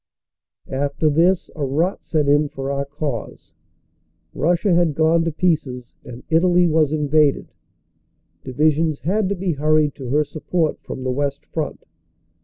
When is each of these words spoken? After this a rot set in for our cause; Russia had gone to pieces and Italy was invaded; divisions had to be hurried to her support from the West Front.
After 0.71 1.11
this 1.11 1.51
a 1.55 1.63
rot 1.63 2.03
set 2.03 2.27
in 2.27 2.49
for 2.49 2.71
our 2.71 2.85
cause; 2.85 3.53
Russia 4.33 4.73
had 4.73 4.95
gone 4.95 5.23
to 5.25 5.31
pieces 5.31 5.93
and 6.03 6.23
Italy 6.31 6.65
was 6.65 6.91
invaded; 6.91 7.51
divisions 8.43 9.01
had 9.01 9.29
to 9.29 9.35
be 9.35 9.51
hurried 9.51 9.93
to 9.93 10.09
her 10.09 10.23
support 10.23 10.79
from 10.79 11.03
the 11.03 11.11
West 11.11 11.45
Front. 11.45 11.83